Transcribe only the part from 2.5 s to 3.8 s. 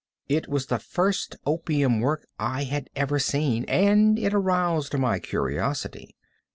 had ever seen,